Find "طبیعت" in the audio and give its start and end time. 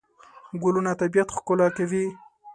1.01-1.29